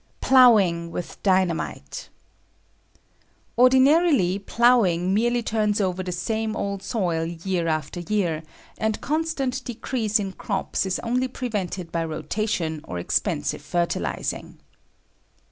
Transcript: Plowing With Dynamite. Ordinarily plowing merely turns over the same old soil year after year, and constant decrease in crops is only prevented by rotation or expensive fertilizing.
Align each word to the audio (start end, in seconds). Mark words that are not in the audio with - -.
Plowing 0.19 0.89
With 0.89 1.21
Dynamite. 1.21 2.09
Ordinarily 3.55 4.39
plowing 4.39 5.13
merely 5.13 5.43
turns 5.43 5.79
over 5.79 6.01
the 6.01 6.11
same 6.11 6.55
old 6.55 6.81
soil 6.81 7.23
year 7.25 7.67
after 7.67 7.99
year, 7.99 8.41
and 8.79 8.99
constant 8.99 9.63
decrease 9.63 10.17
in 10.17 10.31
crops 10.31 10.87
is 10.87 10.97
only 11.03 11.27
prevented 11.27 11.91
by 11.91 12.03
rotation 12.03 12.81
or 12.87 12.97
expensive 12.97 13.61
fertilizing. 13.61 14.57